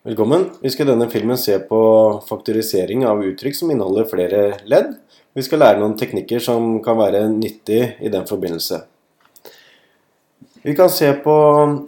Velkommen. 0.00 0.46
Vi 0.62 0.70
skal 0.72 0.86
i 0.86 0.92
denne 0.94 1.10
filmen 1.12 1.36
se 1.36 1.58
på 1.68 1.78
faktorisering 2.24 3.02
av 3.04 3.18
uttrykk 3.20 3.58
som 3.58 3.68
inneholder 3.68 4.06
flere 4.08 4.38
ledd. 4.64 4.94
Vi 5.36 5.44
skal 5.44 5.60
lære 5.60 5.76
noen 5.82 5.98
teknikker 6.00 6.40
som 6.40 6.78
kan 6.80 6.96
være 6.96 7.26
nyttig 7.28 7.82
i 8.00 8.08
den 8.08 8.24
forbindelse. 8.24 8.78
Vi 10.64 10.72
kan 10.78 10.88
se 10.88 11.12
på 11.20 11.36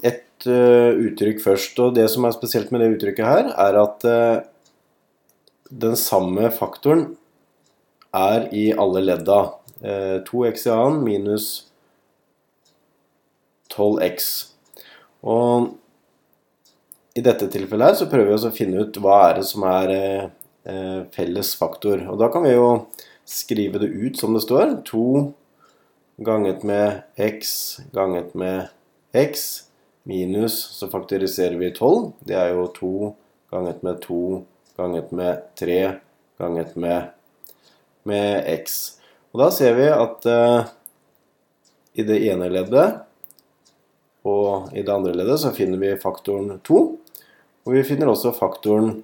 ett 0.05 0.45
uh, 0.45 0.93
uttrykk 0.93 1.41
først. 1.41 1.81
og 1.81 1.97
Det 1.97 2.05
som 2.13 2.29
er 2.29 2.37
spesielt 2.37 2.69
med 2.69 2.85
det 2.85 2.93
uttrykket 2.99 3.31
her, 3.31 3.49
er 3.57 3.81
at 3.81 4.05
uh, 4.05 4.45
den 5.73 5.97
samme 5.97 6.53
faktoren 6.53 7.15
er 8.13 8.51
i 8.53 8.75
alle 8.77 9.07
ledda. 9.09 9.43
Uh, 9.81 10.19
2x 10.29 10.69
i 10.69 10.77
annen 10.77 11.01
minus 11.09 11.53
12x. 13.73 14.35
Og 15.25 15.79
i 17.15 17.23
dette 17.25 17.49
tilfellet 17.53 17.93
her 17.93 17.99
så 17.99 18.09
prøver 18.11 18.33
vi 18.33 18.49
å 18.49 18.55
finne 18.55 18.85
ut 18.85 18.99
hva 19.03 19.19
er 19.29 19.41
det 19.41 19.47
som 19.49 19.65
er 19.69 19.93
eh, 19.93 21.01
felles 21.13 21.53
faktor. 21.59 22.07
Og 22.09 22.21
da 22.21 22.31
kan 22.33 22.47
vi 22.47 22.55
jo 22.55 22.69
skrive 23.29 23.83
det 23.83 23.91
ut 23.93 24.21
som 24.21 24.33
det 24.37 24.45
står. 24.45 24.79
2 24.89 25.05
ganget 26.23 26.65
med 26.69 27.03
x 27.21 27.81
ganget 27.93 28.35
med 28.39 28.69
x 29.17 29.65
minus 30.09 30.55
Så 30.77 30.89
faktoriserer 30.91 31.57
vi 31.61 31.71
12. 31.71 32.13
Det 32.27 32.37
er 32.39 32.53
jo 32.57 32.67
2 32.75 32.93
ganget 33.53 33.83
med 33.83 34.01
2 34.03 34.23
ganget 34.77 35.13
med 35.13 35.43
3 35.61 35.79
ganget 36.41 36.77
med, 36.77 37.13
med 38.09 38.49
x. 38.59 38.97
Og 39.33 39.45
da 39.45 39.51
ser 39.55 39.77
vi 39.79 39.89
at 39.93 40.27
eh, 40.27 40.73
i 41.93 42.07
det 42.09 42.19
ene 42.33 42.49
leddet 42.49 43.03
og 44.29 44.75
i 44.77 44.83
det 44.85 44.93
andre 44.93 45.15
leddet 45.17 45.41
så 45.43 45.51
finner 45.55 45.81
vi 45.83 45.97
faktoren 46.01 46.61
2. 46.67 46.83
Og 47.63 47.75
vi 47.75 47.83
finner 47.87 48.11
også 48.11 48.35
faktoren 48.35 49.03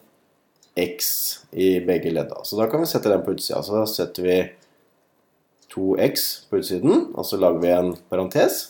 x 0.79 1.09
i 1.51 1.79
begge 1.83 2.13
ledda. 2.15 2.45
Så 2.47 2.59
da 2.59 2.69
kan 2.71 2.83
vi 2.83 2.91
sette 2.91 3.11
den 3.11 3.25
på 3.27 3.35
utsida. 3.35 3.63
Så 3.67 3.75
da 3.75 3.87
setter 3.91 4.27
vi 4.27 4.37
2x 5.75 6.29
på 6.51 6.61
utsiden, 6.63 7.09
og 7.15 7.27
så 7.27 7.39
lager 7.41 7.63
vi 7.63 7.73
en 7.75 7.91
parentes. 8.11 8.61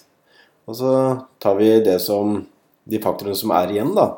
Og 0.69 0.77
så 0.77 0.93
tar 1.41 1.59
vi 1.61 1.69
det 1.85 1.99
som, 2.05 2.41
de 2.89 3.01
faktorene 3.01 3.37
som 3.37 3.53
er 3.57 3.73
igjen, 3.73 3.93
da. 3.97 4.11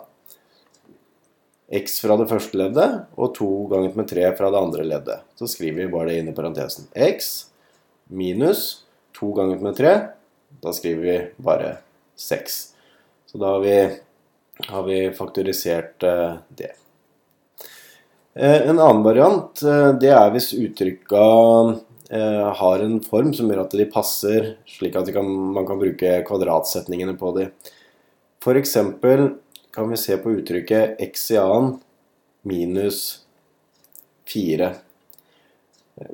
x 1.70 2.00
fra 2.02 2.16
det 2.19 2.26
første 2.30 2.58
leddet 2.58 2.88
og 3.14 3.34
2 3.36 3.50
ganger 3.70 3.98
med 3.98 4.08
3 4.10 4.30
fra 4.38 4.50
det 4.50 4.62
andre 4.62 4.86
leddet. 4.86 5.26
Så 5.38 5.47
skriver 5.50 5.84
vi 5.84 5.92
bare 5.92 6.10
det 6.10 6.16
inn 6.19 6.32
i 6.32 6.34
parentesen. 6.34 6.88
x 6.94 7.50
minus 8.10 8.86
2 9.19 9.30
ganger 9.38 9.62
med 9.62 9.78
3. 9.78 9.92
Da 10.62 10.74
skriver 10.74 11.06
vi 11.06 11.19
bare 11.38 11.76
6. 12.20 12.60
Så 13.30 13.40
da 13.40 13.56
har 13.56 13.64
vi 13.64 13.74
har 14.68 14.82
vi 14.82 15.10
faktorisert 15.10 16.02
eh, 16.02 16.34
det. 16.48 16.72
Eh, 18.34 18.68
en 18.68 18.78
annen 18.78 19.02
variant 19.02 19.62
eh, 19.62 19.88
det 20.00 20.12
er 20.14 20.34
hvis 20.34 20.52
uttrykka 20.54 21.24
har 22.10 22.80
en 22.82 22.96
form 23.06 23.28
som 23.38 23.46
gjør 23.46 23.60
at 23.62 23.74
de 23.78 23.84
passer, 23.86 24.46
slik 24.66 24.96
at 24.98 25.06
kan, 25.14 25.28
man 25.54 25.62
kan 25.62 25.78
bruke 25.78 26.16
kvadratsetningene 26.26 27.12
på 27.14 27.30
dem. 27.36 27.52
F.eks. 28.42 28.72
kan 29.70 29.92
vi 29.92 29.98
se 30.02 30.16
på 30.18 30.32
uttrykket 30.34 30.98
x 31.06 31.28
i 31.30 31.38
annen 31.38 31.76
minus 32.42 33.20
4. 34.34 34.72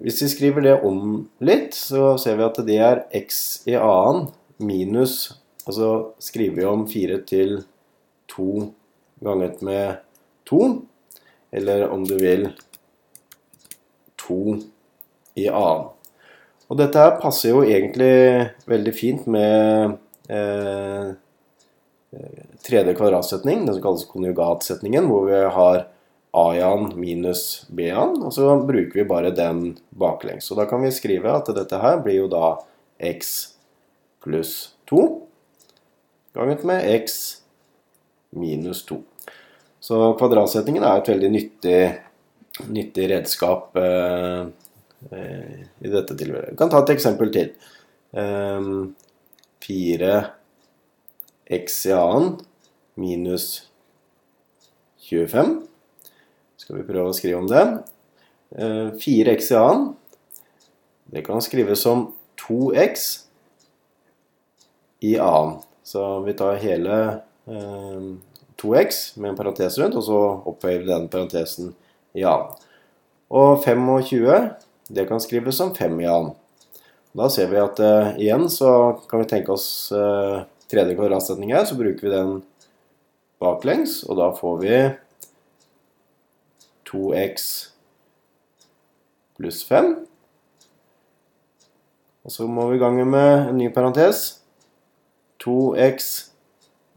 Hvis 0.05 0.21
vi 0.21 0.29
skriver 0.35 0.67
det 0.69 0.77
om 0.85 1.25
litt, 1.41 1.73
så 1.73 2.19
ser 2.21 2.37
vi 2.37 2.45
at 2.45 2.61
det 2.69 2.77
er 2.91 3.03
x 3.17 3.41
i 3.65 3.81
annen 3.81 4.29
minus 4.61 5.31
Og 5.67 5.75
så 5.75 5.89
skriver 6.23 6.61
vi 6.61 6.69
om 6.69 6.87
4 6.89 7.23
til 7.27 7.59
4 7.61 7.73
to 8.29 8.73
ganget 9.25 9.63
med 9.63 9.97
to. 10.45 10.83
Eller 11.53 11.89
om 11.89 12.05
du 12.05 12.17
vil 12.19 12.51
to 14.21 14.57
i 15.37 15.49
annen. 15.49 15.93
Og 16.67 16.79
dette 16.81 16.99
her 16.99 17.19
passer 17.23 17.53
jo 17.53 17.63
egentlig 17.63 18.51
veldig 18.67 18.93
fint 18.97 19.29
med 19.31 19.93
eh, 20.27 21.13
tredje 22.67 22.95
kvadratsetning, 22.99 23.63
den 23.63 23.77
som 23.77 23.85
kalles 23.85 24.09
konjugatsetningen, 24.11 25.07
hvor 25.07 25.29
vi 25.29 25.45
har 25.55 25.85
a-an 26.37 26.89
minus 26.99 27.69
b-an, 27.71 28.17
og 28.19 28.35
så 28.35 28.57
bruker 28.67 28.99
vi 28.99 29.07
bare 29.09 29.31
den 29.31 29.77
baklengs. 29.95 30.51
Og 30.51 30.59
da 30.59 30.67
kan 30.67 30.83
vi 30.83 30.91
skrive 30.93 31.37
at 31.39 31.53
dette 31.55 31.79
her 31.81 32.03
blir 32.03 32.25
jo 32.25 32.33
da 32.33 32.57
x 32.99 33.37
pluss 34.27 34.75
2 34.91 35.07
ganget 36.37 36.65
med 36.69 36.85
x 37.01 37.19
minus 38.37 38.85
2. 38.89 39.01
Så 39.81 40.13
kvadratsetningen 40.19 40.85
er 40.85 41.01
et 41.01 41.11
veldig 41.13 41.31
nyttig, 41.33 41.81
nyttig 42.73 43.09
redskap 43.13 43.77
eh, 43.81 44.43
eh, 45.11 45.61
i 45.81 45.93
dette 45.93 46.17
tilfellet. 46.17 46.51
Vi 46.53 46.59
kan 46.59 46.71
ta 46.73 46.79
et 46.83 46.95
eksempel 46.97 47.33
til. 47.35 47.53
Eh, 48.17 48.61
4x 49.67 51.79
i 51.91 51.95
annen 51.97 52.37
minus 52.97 53.47
25. 55.09 55.61
Skal 56.57 56.81
vi 56.81 56.89
prøve 56.89 57.13
å 57.13 57.17
skrive 57.17 57.43
om 57.43 57.49
det. 57.51 57.65
4x 58.57 59.51
eh, 59.51 59.55
i 59.55 59.61
annen, 59.61 59.87
det 61.13 61.23
kan 61.27 61.45
skrives 61.45 61.85
som 61.87 62.09
2x 62.43 63.07
i 65.07 65.17
annen. 65.23 65.61
Så 65.87 66.03
vi 66.27 66.35
tar 66.35 66.59
hele 66.59 66.97
2x 67.47 69.19
med 69.21 69.31
en 69.31 69.39
parentes 69.39 69.79
rundt, 69.79 69.95
og 69.95 70.03
så 70.03 70.21
oppføyer 70.51 70.83
vi 70.83 70.91
den 70.91 71.07
parentesen 71.13 71.75
i 72.17 72.25
annen. 72.27 72.57
Og 73.31 73.63
25 73.63 74.57
det 74.89 75.07
kan 75.09 75.23
skrives 75.23 75.57
som 75.59 75.75
5 75.75 76.01
i 76.01 76.07
annen. 76.07 76.35
Da 77.17 77.29
ser 77.33 77.49
vi 77.51 77.59
at 77.59 77.81
eh, 77.83 78.19
igjen 78.21 78.45
så 78.53 78.71
kan 79.09 79.23
vi 79.23 79.29
tenke 79.31 79.55
oss 79.55 79.91
eh, 79.95 80.45
tredje 80.71 80.95
kvadratsetning 80.99 81.55
her, 81.57 81.65
så 81.67 81.79
bruker 81.79 82.07
vi 82.07 82.13
den 82.13 82.35
baklengs, 83.43 84.03
og 84.07 84.21
da 84.21 84.29
får 84.37 84.59
vi 84.63 84.77
2x 86.87 87.49
pluss 89.37 89.63
5. 89.67 89.95
Og 92.27 92.35
så 92.35 92.47
må 92.51 92.69
vi 92.71 92.83
gange 92.83 93.07
med 93.09 93.51
en 93.51 93.59
ny 93.59 93.71
parentes. 93.75 94.46
2x 95.47 96.11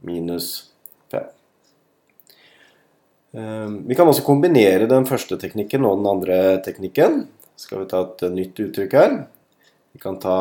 minus 0.01 0.71
5. 1.11 1.29
Ehm, 3.37 3.87
vi 3.87 3.95
kan 3.95 4.09
også 4.09 4.25
kombinere 4.25 4.89
den 4.89 5.05
første 5.05 5.37
teknikken 5.37 5.85
og 5.85 5.99
den 6.01 6.09
andre 6.09 6.39
teknikken. 6.65 7.27
Skal 7.59 7.83
vi 7.83 7.89
ta 7.91 8.01
et 8.07 8.25
nytt 8.33 8.59
uttrykk 8.63 8.95
her. 8.97 9.15
Vi 9.93 10.01
kan 10.01 10.17
ta 10.21 10.39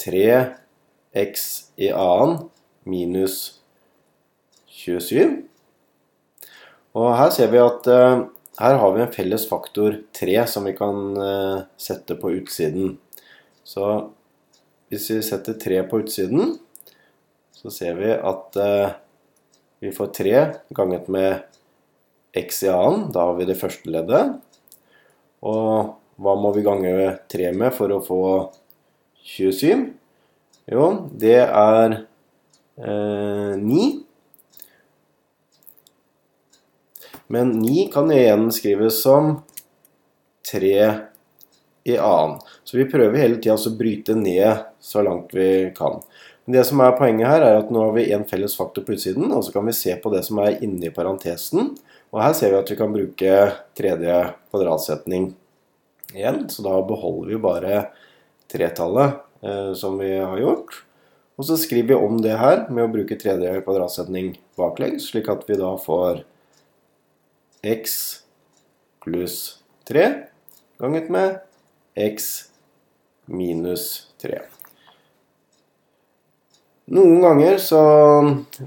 3x 0.00 1.44
i 1.78 1.92
annen 1.92 2.48
minus 2.88 3.60
27. 4.66 5.44
Og 6.98 7.10
her 7.18 7.30
ser 7.34 7.50
vi 7.52 7.60
at 7.60 7.88
uh, 7.90 8.26
her 8.58 8.78
har 8.80 8.94
vi 8.94 9.02
en 9.04 9.12
felles 9.12 9.44
faktor 9.50 10.00
3 10.16 10.38
som 10.50 10.66
vi 10.66 10.74
kan 10.78 11.18
uh, 11.18 11.66
sette 11.78 12.16
på 12.18 12.32
utsiden. 12.38 12.96
Så 13.66 13.84
hvis 14.88 15.10
vi 15.12 15.20
setter 15.22 15.58
3 15.60 15.82
på 15.90 16.00
utsiden, 16.02 16.56
så 17.58 17.72
ser 17.74 17.98
vi 17.98 18.12
at 18.14 18.58
uh, 18.62 18.96
vi 19.82 19.90
får 19.94 20.12
3 20.14 20.34
ganget 20.78 21.08
med 21.10 21.42
x 22.38 22.62
i 22.62 22.68
annen. 22.68 23.08
Da 23.14 23.28
har 23.28 23.38
vi 23.38 23.46
det 23.48 23.58
første 23.58 23.90
leddet. 23.90 24.38
Og 25.46 25.94
hva 26.18 26.34
må 26.38 26.50
vi 26.54 26.66
gange 26.66 27.14
3 27.30 27.52
med 27.54 27.74
for 27.74 27.94
å 27.94 28.02
få 28.02 28.22
27? 29.22 29.86
Jo, 30.68 30.86
det 31.14 31.38
er 31.46 31.94
eh, 31.94 33.54
9. 33.56 33.84
Men 37.32 37.54
9 37.62 37.86
kan 37.94 38.10
igjen 38.12 38.48
skrives 38.52 38.98
som 39.04 39.38
3 40.50 40.74
i 41.88 41.96
annen. 41.96 42.38
Så 42.64 42.76
vi 42.80 42.88
prøver 42.90 43.22
hele 43.22 43.38
tida 43.38 43.56
å 43.56 43.76
bryte 43.78 44.16
ned 44.18 44.66
så 44.82 45.06
langt 45.06 45.32
vi 45.36 45.70
kan. 45.76 46.02
Det 46.48 46.62
som 46.64 46.80
er 46.80 46.94
Poenget 46.96 47.28
her 47.28 47.44
er 47.44 47.58
at 47.58 47.68
nå 47.72 47.82
har 47.82 47.92
vi 47.92 48.06
en 48.16 48.24
felles 48.28 48.54
faktor 48.56 48.86
på 48.86 48.94
utsiden, 48.96 49.26
og 49.36 49.42
så 49.44 49.52
kan 49.52 49.66
vi 49.68 49.74
se 49.76 49.92
på 50.00 50.12
det 50.14 50.22
som 50.24 50.38
er 50.40 50.56
inni 50.64 50.88
parentesen. 50.94 51.74
Og 52.08 52.22
Her 52.22 52.32
ser 52.36 52.54
vi 52.54 52.60
at 52.62 52.70
vi 52.72 52.78
kan 52.78 52.94
bruke 52.94 53.34
tredje 53.76 54.16
kvadratsetning 54.48 55.34
igjen. 56.14 56.46
Så 56.48 56.64
da 56.64 56.78
beholder 56.88 57.34
vi 57.34 57.42
bare 57.42 57.82
tretallet 58.48 59.20
eh, 59.44 59.74
som 59.76 60.00
vi 60.00 60.14
har 60.16 60.40
gjort. 60.40 60.82
Og 61.36 61.50
så 61.50 61.60
skriver 61.60 61.92
vi 61.92 62.00
om 62.08 62.16
det 62.24 62.40
her 62.40 62.64
med 62.72 62.86
å 62.86 62.92
bruke 62.96 63.20
tredje 63.20 63.52
kvadratsetning 63.60 64.32
baklengs, 64.58 65.12
slik 65.12 65.28
at 65.28 65.44
vi 65.46 65.60
da 65.60 65.76
får 65.78 66.24
x 67.62 67.98
pluss 69.04 69.58
3 69.90 70.08
ganget 70.80 71.12
med 71.12 71.42
x 71.94 72.48
minus 73.28 74.08
3. 74.24 74.57
Noen 76.88 77.20
ganger 77.20 77.58
så 77.60 77.80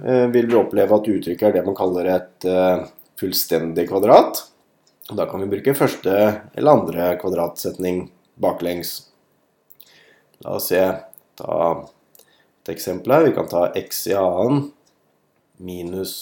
eh, 0.05 0.27
vil 0.29 0.45
vi 0.45 0.57
oppleve 0.59 0.93
at 0.93 1.07
uttrykket 1.09 1.47
er 1.47 1.53
det 1.55 1.63
man 1.65 1.77
kaller 1.77 2.05
et 2.13 2.45
eh, 2.45 2.83
fullstendig 3.17 3.87
kvadrat. 3.89 4.43
Og 5.09 5.17
Da 5.17 5.25
kan 5.29 5.41
vi 5.41 5.49
bruke 5.49 5.73
første 5.77 6.13
eller 6.53 6.71
andre 6.71 7.17
kvadratsetning 7.21 8.11
baklengs. 8.41 9.09
La 10.45 10.49
oss 10.59 10.67
se. 10.69 10.83
Ta 11.41 11.55
et 12.61 12.69
eksempel 12.75 13.09
her. 13.15 13.25
Vi 13.25 13.33
kan 13.33 13.49
ta 13.49 13.73
x 13.79 14.07
i 14.11 14.15
annen 14.17 14.69
minus 15.57 16.13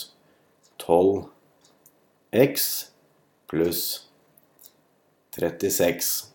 12x 0.79 2.55
pluss 3.51 3.83
36. 5.35 6.31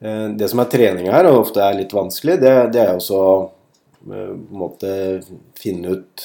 Eh, 0.00 0.26
det 0.32 0.48
som 0.48 0.64
er 0.64 0.72
trening 0.72 1.12
her, 1.12 1.28
og 1.28 1.44
ofte 1.44 1.60
er 1.60 1.76
litt 1.76 1.92
vanskelig, 1.92 2.40
det, 2.40 2.72
det 2.72 2.82
er 2.86 2.96
også 2.96 3.20
å 4.06 4.24
måte 4.54 4.90
finne 5.58 5.98
ut 5.98 6.24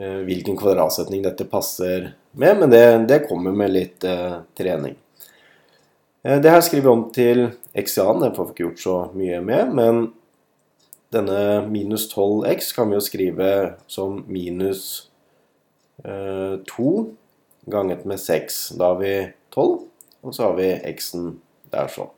eh, 0.00 0.20
hvilken 0.26 0.56
kvadratsetning 0.60 1.24
dette 1.26 1.46
passer 1.50 2.12
med, 2.32 2.58
men 2.60 2.72
det, 2.72 2.84
det 3.10 3.24
kommer 3.28 3.54
med 3.56 3.74
litt 3.74 4.06
eh, 4.08 4.40
trening. 4.56 4.96
Det 6.24 6.48
her 6.48 6.62
skriver 6.64 6.86
vi 6.86 6.88
om 6.88 7.08
til 7.12 7.40
x-an, 7.76 8.22
det 8.22 8.30
får 8.32 8.46
vi 8.46 8.54
ikke 8.54 8.64
gjort 8.64 8.80
så 8.80 8.94
mye 9.12 9.42
med, 9.44 9.74
men 9.76 9.98
denne 11.14 11.66
minus 11.70 12.08
12x 12.14 12.72
kan 12.74 12.88
vi 12.90 12.96
jo 12.96 13.04
skrive 13.04 13.48
som 13.86 14.16
minus 14.26 15.10
eh, 16.02 16.56
2 16.66 16.90
ganget 17.70 18.04
med 18.08 18.20
6. 18.20 18.72
Da 18.78 18.92
har 18.92 18.98
vi 19.02 19.12
12, 19.54 19.76
og 20.24 20.34
så 20.34 20.48
har 20.48 20.56
vi 20.58 20.70
x-en 20.94 21.36
der 21.70 21.92
sånn. 21.92 22.10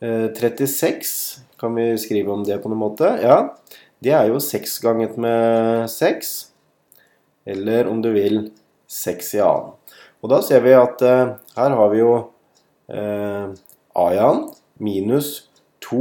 36 0.00 0.80
eh, 0.80 1.42
kan 1.60 1.74
vi 1.74 1.98
skrive 1.98 2.32
om 2.32 2.44
det 2.44 2.58
på 2.62 2.70
noen 2.72 2.80
måte. 2.80 3.10
Ja, 3.20 3.40
det 4.00 4.14
er 4.16 4.30
jo 4.30 4.40
6 4.40 4.78
ganget 4.80 5.18
med 5.20 5.90
6. 5.92 6.30
Eller 7.44 7.88
om 7.88 8.00
du 8.02 8.08
vil 8.14 8.46
6 8.88 9.34
i 9.36 9.42
annen. 9.44 9.74
Og 10.20 10.32
da 10.32 10.40
ser 10.44 10.64
vi 10.64 10.72
at 10.76 11.02
eh, 11.04 11.34
her 11.56 11.76
har 11.76 11.92
vi 11.92 12.00
jo 12.00 12.14
eh, 12.92 13.52
a 13.96 14.06
i 14.12 14.24
minus 14.80 15.30
2 15.84 16.00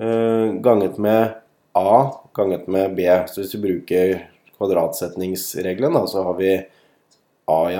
eh, 0.00 0.56
ganget 0.64 0.98
med 1.00 1.36
a 1.76 1.92
ganget 2.36 2.68
med 2.68 2.96
b. 2.96 3.04
Så 3.28 3.42
hvis 3.42 3.54
vi 3.56 3.62
bruker 3.64 4.16
kvadratsetningsregelen, 4.56 5.92
da, 5.92 6.06
så 6.08 6.24
har 6.24 6.40
vi 6.40 6.56
a 7.52 7.60
i 7.72 7.76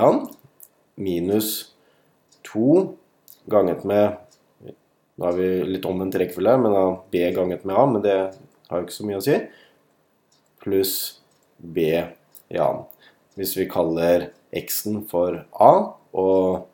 minus 1.00 1.72
2 2.52 2.96
ganget 3.48 3.84
med 3.84 4.16
nå 5.16 5.24
har 5.24 5.36
vi 5.38 5.48
litt 5.64 5.86
omvendt 5.88 6.18
rekkefølge 6.20 6.56
men 6.60 6.74
da 6.76 6.84
B 7.12 7.22
ganget 7.36 7.64
med 7.64 7.76
A, 7.76 7.84
men 7.88 8.04
det 8.04 8.16
har 8.68 8.80
jo 8.80 8.86
ikke 8.86 8.96
så 8.98 9.06
mye 9.08 9.20
å 9.20 9.24
si. 9.24 9.36
Pluss 10.62 10.96
B 11.56 11.86
i 11.88 12.58
A. 12.60 12.70
Hvis 13.36 13.54
vi 13.56 13.68
kaller 13.70 14.30
X-en 14.56 15.02
for 15.08 15.42
A 15.52 15.72
og 16.16 16.66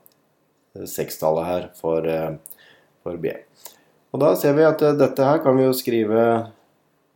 sekstallet 0.89 1.47
her 1.47 1.69
for, 1.79 2.07
eh, 2.09 2.35
for, 3.03 3.17
B. 3.17 3.35
Og 4.13 4.21
da 4.21 4.35
ser 4.37 4.57
vi 4.57 4.67
at 4.67 4.83
eh, 4.83 4.97
dette 4.99 5.27
her 5.27 5.43
kan 5.45 5.57
vi 5.59 5.67
jo 5.67 5.77
skrive 5.77 6.25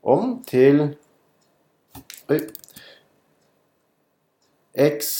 om 0.03 0.39
til 0.47 0.97
Oi. 2.31 2.41
X 4.77 5.11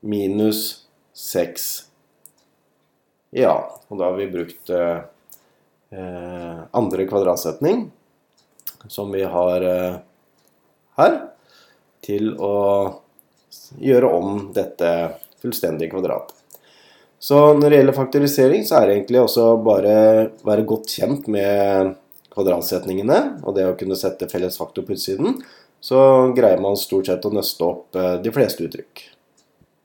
minus 0.00 0.86
6 1.12 1.91
ja, 3.32 3.54
og 3.88 3.98
da 3.98 4.10
har 4.10 4.18
vi 4.18 4.30
brukt 4.32 4.70
eh, 4.72 5.00
eh, 5.96 6.58
andre 6.76 7.06
kvadratsetning, 7.08 7.86
som 8.92 9.12
vi 9.14 9.22
har 9.24 9.64
eh, 9.64 9.96
her, 10.98 11.18
til 12.04 12.34
å 12.36 12.54
gjøre 13.80 14.10
om 14.12 14.38
dette 14.52 14.92
fullstendige 15.40 15.94
kvadratet. 15.94 16.36
Så 17.22 17.38
når 17.54 17.70
det 17.70 17.76
gjelder 17.78 17.94
faktorisering, 17.94 18.64
så 18.66 18.80
er 18.80 18.88
det 18.88 18.94
egentlig 18.96 19.20
også 19.22 19.44
bare 19.62 19.96
være 20.42 20.64
godt 20.66 20.90
kjent 20.90 21.28
med 21.30 21.92
kvadratsetningene, 22.34 23.18
og 23.46 23.54
det 23.54 23.68
å 23.68 23.76
kunne 23.78 23.98
sette 23.98 24.26
felles 24.30 24.58
faktor 24.58 24.84
på 24.84 24.96
utsiden, 24.96 25.36
så 25.82 26.00
greier 26.34 26.60
man 26.62 26.78
stort 26.78 27.08
sett 27.10 27.24
å 27.26 27.32
nøste 27.34 27.66
opp 27.66 27.98
eh, 27.98 28.16
de 28.22 28.34
fleste 28.34 28.66
uttrykk. 28.66 29.06